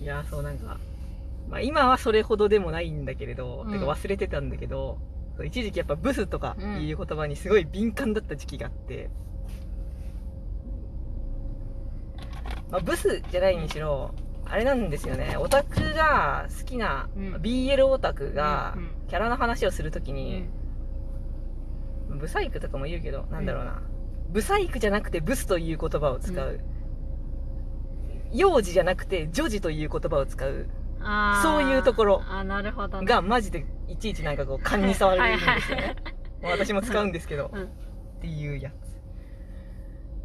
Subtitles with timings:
[0.00, 0.78] いやそうなんか、
[1.48, 3.72] まあ、今はそれほどでもないんだけれど、うん。
[3.72, 4.98] てか忘れてたんだけど
[5.44, 9.10] 一時期やっぱブスとかいう言葉にすごい敏感だった時期があって、
[12.70, 15.36] まあ、ブスじゃないにしろあれなんですよね。
[15.38, 17.34] オタクが好きな、うん。
[17.36, 18.76] BL オタクが
[19.08, 20.40] キャラの話をするときうに
[22.14, 23.80] ん、ブサイクとかも言うけどなんだろうな、
[24.28, 26.60] ブサイクじゃなくてブスという言葉を使う、
[28.32, 30.68] 幼児じゃなくて女児という言葉を使う。
[31.42, 32.22] そういうところ。
[32.28, 33.06] あーなるほどね。
[33.06, 35.96] がマジでいちいちなんかこう勘に触れるんですよはいね
[36.42, 37.62] まあ私も使うんですけど、うん。
[37.62, 37.66] っ
[38.20, 38.70] ていうや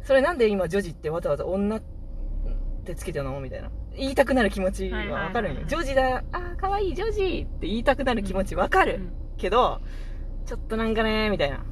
[0.02, 0.06] つ。
[0.06, 1.82] それなんで今女児ってわざわざ女っ
[2.84, 3.70] てつけてるのみたいな。
[3.96, 5.62] 言いたくなる気持ちはわかるんよ。
[5.66, 9.12] 女児だあーかわいい女児って言いたくなる気持ちわかる、うん。
[9.38, 9.80] けど
[10.44, 11.64] ちょっとなんかねみたいな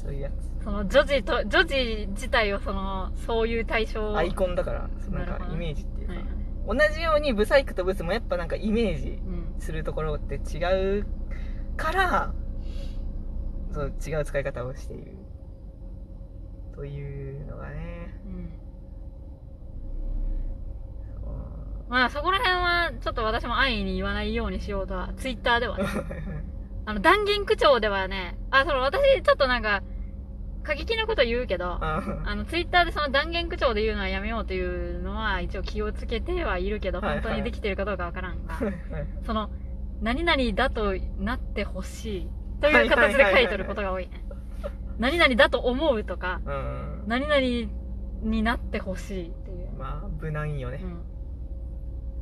[0.00, 0.64] そういうやつ。
[0.64, 6.28] その女児と女児自体をそのそういう対象アイコンだからそうなんかイメージっていうか、はいは
[6.74, 6.88] い。
[6.88, 9.60] 同じようにブサイクとブスもやっぱなんかイメージうん。
[9.60, 11.06] するところって違う
[11.76, 12.32] から
[13.72, 15.16] そう違う使い方をしている。
[16.74, 18.14] というのがね。
[18.24, 18.50] うん。
[21.88, 25.76] まあそこら辺はちょっと私も安易に言わないようにしようとはツイッターでは。
[25.76, 25.84] ね
[26.90, 29.84] あの断言口調ではねあその私ちょっとなんか
[30.64, 37.22] 過激なこと言うけどああのツイッターでその断言口調で言うのはやめようというのは一応気をつけてはいるけどはいはい。
[37.22, 38.74] 本当にできてるかどうかわからんが、はい
[39.24, 39.50] その
[40.02, 42.28] 何々だとなってほしい
[42.60, 44.08] という形で書いてることが多い。
[44.08, 44.24] ね
[44.98, 47.40] 何々だと思うとかうん何々
[48.28, 50.80] になってほしいっていう、まあ無難よね。
[50.82, 51.02] うん、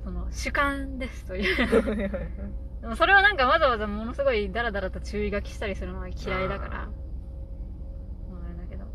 [0.04, 6.82] その主観ですというでもそれをなんかわざわざものすごいダラダラと注意書きしたりするのは嫌いだから。
[6.82, 6.88] あー。
[8.30, 8.86] まああれだけど。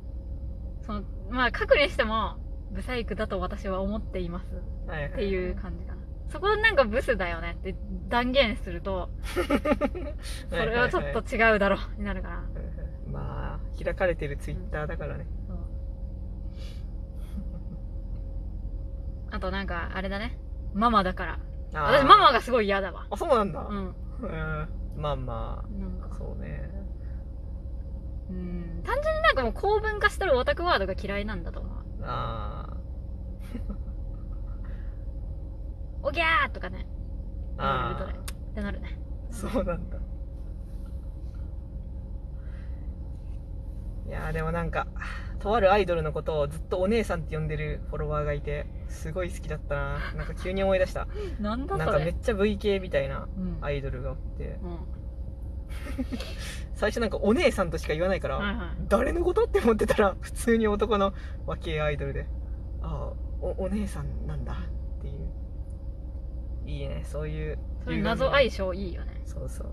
[0.82, 2.38] そのまあ書くにしても
[2.70, 4.46] ブサイクだと私は思っています。
[4.54, 6.02] っていう感じかな。
[6.28, 7.76] そこなんかブスだよねって
[8.08, 9.10] 断言すると
[10.50, 12.42] それはちょっと違うだろうになるから。
[13.10, 15.26] まあ開かれてるツイッターだからね。
[15.46, 15.58] そう。
[19.30, 20.38] あとなんかあれだね。
[20.72, 21.38] ママだから
[21.82, 23.06] 私ママがすごい嫌だわ。
[23.10, 23.60] あそうなんだ。
[23.60, 23.94] うん。
[24.22, 26.08] うんまあまなんか。
[26.10, 26.70] あそうね。
[28.30, 28.82] うん。
[28.84, 31.72] 単純になんかもう公文化してるオタクワードが嫌いなんだと思う。
[32.02, 32.76] あ
[36.02, 36.86] おぎゃーとかね。
[37.56, 37.62] ー。
[37.62, 38.18] 言われるとあね。
[38.50, 38.98] ってなるね。
[39.30, 39.98] ーそうなんだ。
[44.06, 44.86] いやーでもなんか
[45.38, 49.98] とあるアイドルのことをずっとお姉さんって呼んでるフォロワーがいてすごい好きだったな。
[50.16, 51.06] なんか急に思い出した。
[51.40, 54.58] なんだなんそれかめっちゃ V 系みたいなうんアイドルがおって。
[54.62, 54.78] うん。
[56.74, 58.66] 最初なんかお姉さんとしか言わないから、はいはい。
[58.88, 61.12] 誰のことって思ってたら普通に男の
[61.46, 62.26] 若いアイドルで
[62.82, 65.30] ああおお姉さんなんだっていう。
[66.66, 67.02] いいね。
[67.04, 69.20] そういうそれ謎相性いいよね。
[69.24, 69.72] そうそう。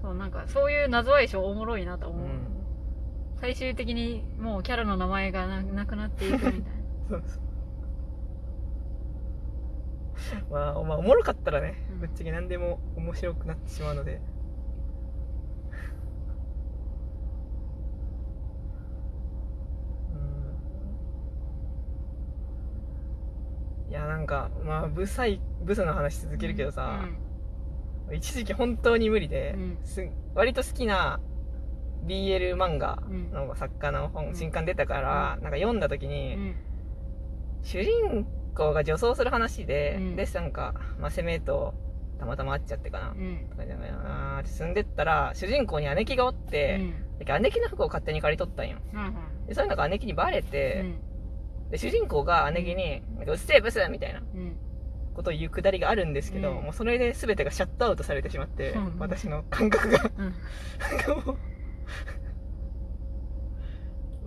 [0.00, 2.59] そうなんかそういう謎相性おもろいなと思う、うん
[3.40, 6.60] 最終的にもうキャラの名前がななくなっていくみたいな。
[7.08, 7.40] そうそう
[10.50, 12.00] まあまあおもろかったらね、うん。
[12.00, 14.20] ぶっちゃけ何でも面白くなってしまうので。
[23.86, 23.90] うん。
[23.90, 27.08] いやなんかまあブサイブスの話続けるけどさ、
[28.12, 29.78] 一時期本当に無理で、うん。
[29.82, 31.20] す割と好きな
[32.06, 33.02] BL 漫画
[33.32, 34.34] の作家の本、うん。
[34.34, 36.54] 新刊出たから、なんか読んだ時うに、ん
[37.62, 40.16] 主人公が女装する話で、うん。
[40.16, 41.74] でなんか、まあ、攻めと
[42.18, 43.46] たまたま会っちゃってかな、うん。
[43.50, 46.94] とかじゃないなーって進んでったら主人公に姉貴がおっうて、ん
[47.42, 48.78] 姉貴の服を勝手に借り取ったんよ。
[48.94, 49.14] うん
[49.46, 51.70] でそういうのが姉貴にバレうて、ん。
[51.70, 54.56] で主人公が姉貴に「なんかうっせえブス!」みたいなうん。
[55.12, 56.64] ことを言うくだりがあるんですけど、うん。
[56.64, 58.98] もうそれで全てがシャットアウトされてしまって、うん。
[58.98, 60.10] 私の感覚が。
[60.18, 60.24] うん。
[60.28, 61.36] なんかもうまあ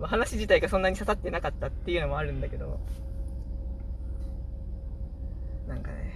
[0.00, 2.78] 話自体がそんなに刺さってなかったっていうのもあるんだけど。
[5.66, 6.12] なんかね。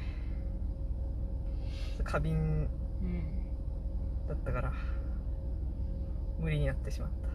[2.04, 2.68] 過敏
[3.02, 3.24] うん
[4.28, 4.72] だったから
[6.38, 7.28] 無理になってしまった。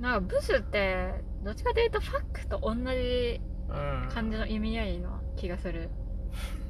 [0.00, 4.08] なんかブスってどっちかというとファックと同じうん。
[4.12, 5.90] 感じの意味合いの気がする。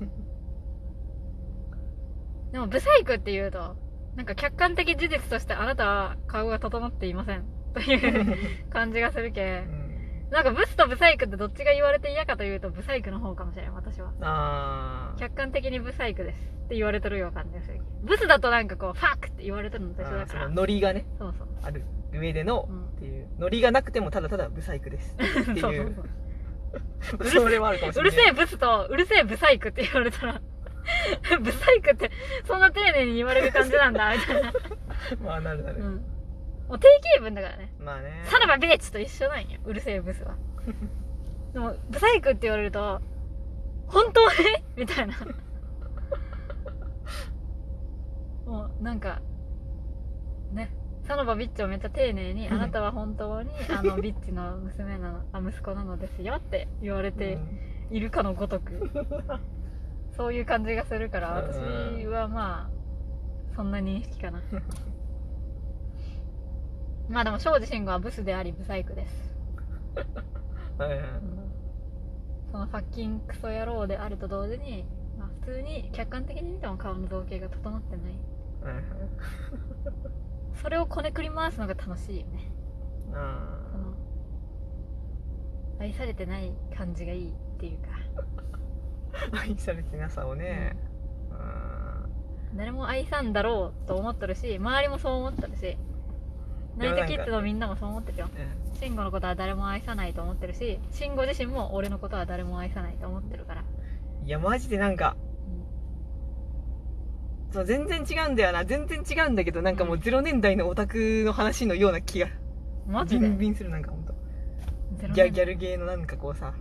[2.52, 3.76] でもブサイクっていうと
[4.16, 7.44] なんか客観的事実としてあなたは顔が整っていません。
[7.76, 9.64] という感じがするけ。
[9.66, 10.30] うん。
[10.30, 14.12] なんかブスとブサイクってどっちが言われて嫌かというとブサイクの方かもしれない私は。
[14.22, 15.18] あー。
[15.20, 20.48] 客観的にブサイクですって言われてるような感じがするブスだとなんかこうファックって言われてるのと一緒だから。
[20.48, 21.48] ノリがねそうそう。
[21.62, 23.28] ある上でのうんっていう。
[23.38, 25.16] ノリがなくてもただただブサイクですっ
[25.54, 25.94] ていう。
[27.00, 28.10] そうそ れはあるかもしれない。
[28.12, 30.40] うるせえブスと、うるせえブサイクって言われたら、
[31.40, 32.10] ブサイクって、
[32.44, 34.52] そんな丁寧に言われる感じなんだ、みたいな。
[35.24, 35.94] まあなるなる、うん。
[36.68, 37.72] もう定型文だからね。
[37.78, 40.36] まあねさらばビーチと一緒なんよ、うるせえブスは。
[41.52, 43.00] でも、ブサイクって言われると、
[43.86, 44.64] 本当ね？
[44.76, 45.14] みたいな。
[48.46, 49.20] もう、なんか、
[50.52, 50.70] ね。
[51.06, 57.38] サラバビッチをめっちゃ丁寧に、あなたは本当に、あの、 ビッチの娘なの、あ、息子なのですよって言われて
[57.90, 58.90] いるかのごとく。
[60.16, 62.76] そういう感じがするから、私はまあ、
[63.54, 64.40] そんな認識かな。
[67.08, 69.36] まあでも、庄司慎吾はブスであり、ブサイクです。
[70.78, 71.00] はいはい。
[72.50, 74.86] そのファッキンクソ野郎であると同時に、
[75.18, 78.06] まあ、普通に客観的に見ても顔の造形が整ってない。
[78.62, 78.84] はいはい。
[80.56, 82.50] それをこねくり回すのが楽しいよね。
[85.78, 87.88] 愛されてない感じがいいっていうか。
[87.88, 88.05] ー
[89.32, 90.76] 愛されてなさをね、
[91.30, 92.56] うん。
[92.58, 95.76] 誰も愛さんだろうと思っとるし周りもそう思っとるし
[96.76, 98.26] ナイトキッズのみんなもそう思ってるよ。
[98.26, 103.64] ね慎吾のことは誰も愛さないと思ってるし慎吾自身も俺のことは誰も愛さないと思ってるから、
[104.24, 105.16] いやマジでなんか
[107.52, 108.64] そう全然違うんだよな。
[108.66, 110.00] 全然違うんだけどなんかもううん。
[110.02, 112.28] 0年代のオタクの話のような気が。
[112.86, 113.28] マジで？
[113.28, 114.14] ビンビンするなんかほんと。
[115.14, 116.52] ギャギャルゲーのなんかこうさ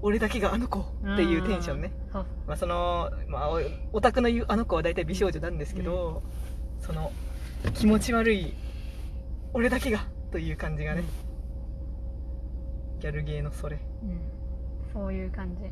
[0.00, 0.84] 俺だけがあの子っ
[1.16, 1.92] ていうテンションね。
[2.46, 3.60] まあその、まあ、お
[3.92, 6.22] オタクの言うあの子は大体美少女なんですけど、
[6.80, 7.12] その
[7.74, 8.54] 気持ち悪い
[9.52, 11.02] 俺だけがという感じがね、
[13.00, 13.78] ギャルゲーのそれ。
[14.02, 14.20] うん。
[14.92, 15.64] そういう感じ。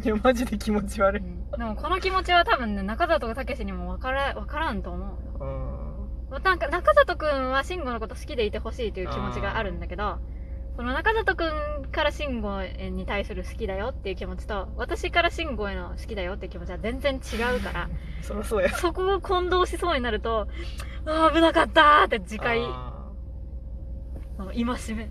[0.04, 1.22] いやマジで気持ち悪い、
[1.58, 5.04] でもこの気持ちは多分ね中里武にも分から分からんと思
[5.40, 5.89] ううん
[6.38, 10.18] なんか中里くんは慎吾のこと好きでいてほしいという気持ちがあるんだけど
[10.76, 17.90] その中里くんから慎吾に対する好きだよっていう気持ちと私から慎吾への好きだよっていう気持ちは全然違うから
[18.22, 18.70] そそうや。
[18.70, 20.46] そこを混同しそうになると
[21.04, 22.92] ああ危なかったーって次回あ
[24.36, 25.10] その戒め。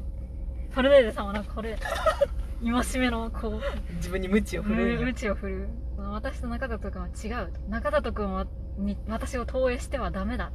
[0.72, 1.78] ファルネーゼさんはなんかこれ
[2.64, 5.70] 戒めのこうー自分に無知を振る無知を振る。
[5.98, 7.52] 私と中里くんは違う。
[7.52, 8.48] と中里くんは
[8.78, 10.52] に私を投影してはダメだ。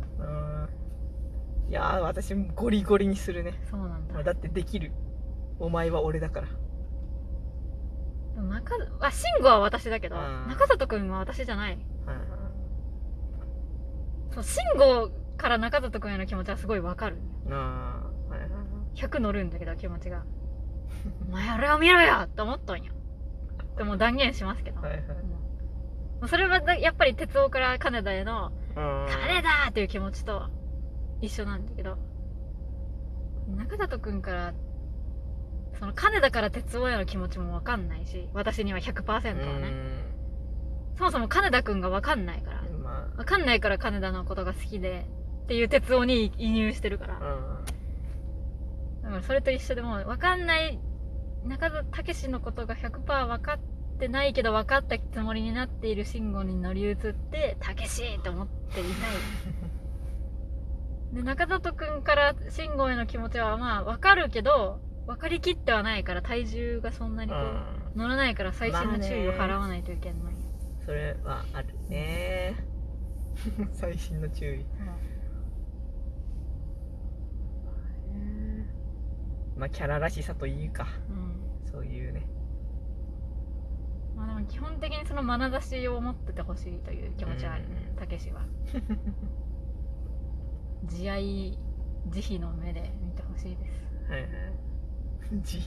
[1.69, 3.55] いやー私ゴリゴリにするね。
[3.71, 4.23] そうなんだ。
[4.23, 4.93] だってできる。
[5.59, 6.49] お前は俺だから。
[8.43, 10.49] 中あ慎吾は私だけどうん。
[10.49, 11.75] 中里くんは私じゃない。
[11.75, 11.81] うん。
[14.35, 17.17] そう慎吾から中里くんへの気持ちはすごいわかる。
[17.49, 18.61] あーはいはいはい。
[18.95, 20.23] 100乗るんだけど気持ちが
[21.29, 22.93] お前あれを見ろよって思っとんよ
[23.77, 25.01] でも断言しますけど、はいはい。
[25.01, 25.07] も
[26.23, 29.07] うそれはだやっぱり哲夫から金田へのうん。
[29.09, 30.49] 金田っていう気持ちと
[31.21, 31.97] 一緒なんだけど。
[33.57, 34.55] 中里くんから
[35.79, 39.23] その金田から哲夫への気持ちもわかんないし私には100%は
[39.59, 39.73] ね。
[40.97, 42.65] そもそも金田くんがわかんないから。
[43.17, 45.07] わかんないから金田のことが好きで
[45.45, 47.21] っていう哲夫に移入してるから
[49.23, 50.79] それと一緒でもうわかんない
[51.45, 58.93] 中田武のことが100%分かってないけど分かったつもりになっている慎吾に乗り移って武志って思っていない。
[61.15, 67.85] で中里くんから慎吾への気持ちはまあ分かるけど分かりきってはないから体重がそんなにこう、うん。
[67.95, 70.35] 乗らないから細心の注意を払わないといけない、
[70.85, 72.55] それはあるね。
[73.75, 74.65] 細心の注意
[79.57, 81.35] まあキャラらしさというかうん。
[81.71, 82.27] そういうね。
[84.17, 88.43] まあでも基本的にその眼差しを持っててほしいという気持ちはあるねうんたけしは。
[90.87, 91.59] 慈愛
[92.11, 94.11] 慈悲の目で見てほしいです。
[94.11, 94.31] はいはい。
[95.43, 95.61] じ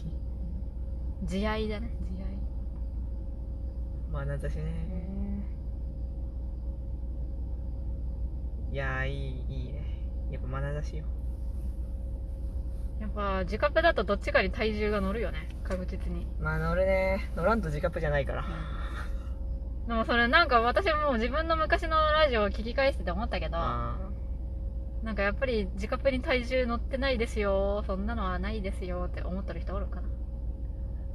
[1.23, 2.37] 慈愛だね慈愛。
[4.11, 4.63] まなざしね。
[8.71, 9.83] いやーいいいいね。
[10.31, 11.05] やっぱまなざしよ
[12.99, 15.49] やっぱ自カペだとどっちかに体重が乗るよね。
[15.63, 16.25] 確実に。
[16.39, 17.31] まあ乗るね。
[17.35, 18.45] 乗らんと自覚じゃないから。
[19.87, 23.95] でもそれなんか私も自分の昔のラジオを聞き返してて思ったけどあ
[25.01, 27.83] なんかやっぱり自カペに体重乗ってないですよ。
[27.85, 30.07] そんなのはないですよって思ってる人おるかな。
[30.07, 30.11] ー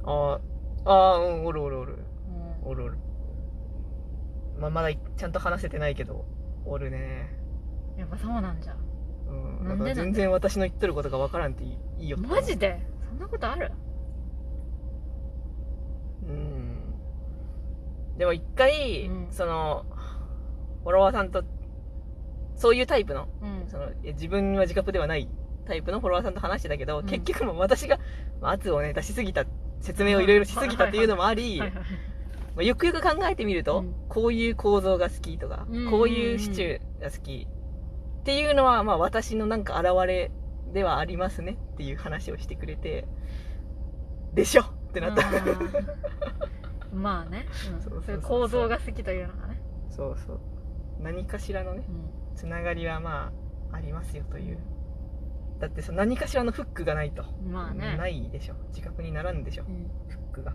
[0.05, 0.39] あー
[0.85, 1.99] あーうんおるおるおる。
[2.63, 2.71] うん。
[2.71, 2.97] おるおる。
[4.57, 6.25] まあまだちゃんと話せてないけど
[6.65, 7.29] おるね。
[7.97, 8.75] やっぱそうなんじゃ
[9.27, 9.67] うん。
[9.67, 12.79] なんでなん全然私の言ってることがわからんっていいいいよマジで？
[13.09, 13.71] そんなことある？
[16.27, 16.93] うん。
[18.17, 19.27] でも一回、うん。
[19.31, 19.85] その
[20.83, 21.43] フォロワーさんと
[22.55, 23.69] そういうタイプのうん。
[23.69, 25.29] そのいや自分は自覚ではない
[25.65, 27.05] タイプのフォロワーさんと話してたけど、うん。
[27.05, 27.99] 結局もう私が
[28.41, 29.45] まあ圧をね出しすぎた
[29.79, 31.83] 説明をいろいろしすぎたっていうのもあり、はいはいま
[32.59, 33.95] あ、よくよく考えてみると、うん。
[34.09, 35.91] こういう構造が好きとか、うんうんうん。
[35.91, 37.47] こういうシチューが好き
[38.23, 40.31] っていうのは、まあ、私のなんか現れ
[40.71, 43.05] ではありますねっていう話をしてくれて
[44.33, 45.29] でしょってなった、
[46.93, 47.81] まあね、うん。
[47.81, 48.15] そうそうそうそう。
[48.15, 50.39] いう構造が好きというのがね、そうそう
[51.01, 53.33] 何かしらのねうんつながりはま
[53.71, 54.57] あありますよという。
[55.59, 57.97] だってさ何かしらのフックがないと、まあね。
[57.97, 58.55] ないでしょ。
[58.69, 59.65] 自覚にならんでしょ。
[59.67, 59.91] うん。
[60.07, 60.53] フックが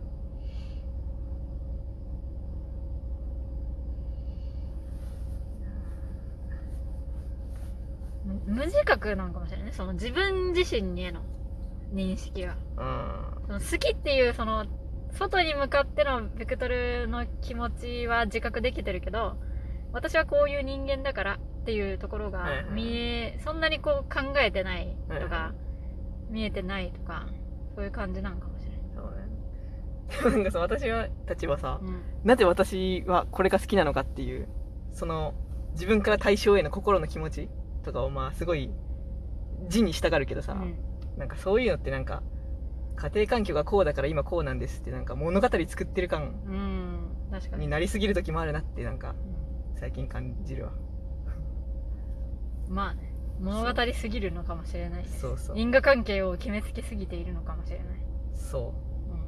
[8.47, 9.73] 無自覚なのかもしれないね。
[9.73, 11.23] その自分自身への
[11.93, 12.57] 認識が。
[12.77, 13.47] うん。
[13.47, 14.67] その好きっていうその
[15.13, 19.37] 外に向かってのベクトルの気持ちは自覚できてるけど
[19.93, 25.55] 私はこういう人間だからっていうところが見え、そんなにこう考えてないとか、
[26.31, 27.27] 見えてないとか
[27.75, 30.37] そういう感じなのかもしれない、そうね。
[30.37, 32.03] なんかさ私はたちはさ、うん。
[32.25, 34.49] なぜ私はこれが好きなのかっていう
[34.93, 35.35] その
[35.73, 37.49] 自分から対象への心の気持ち
[37.89, 38.71] とかをまあすごい
[39.69, 40.77] 字にしたがるけどさ、うん。
[41.17, 42.23] なんかそういうのってなんか
[42.97, 46.99] 家庭環境がこうだから今こうなんですってなんか物語作ってる感うん。
[47.31, 47.65] 確かに。
[47.65, 49.15] になりすぎる時もあるなってなんかう
[49.79, 50.71] 最近感じるわ。
[50.71, 50.75] ん
[52.69, 53.15] まあね。
[53.41, 55.59] 物語すぎるのかもしれないしそうそう。
[55.59, 57.87] 因果関係を決めつけすぎているのかもしれない、
[58.35, 59.15] そう。
[59.15, 59.21] ん。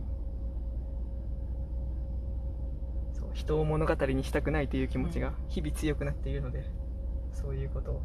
[3.13, 3.31] うそう。
[3.35, 6.65] 人を物語にしたくないという気持ちが日々強くなっているので
[7.33, 8.03] そういうことを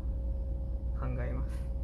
[0.99, 1.74] 考えます。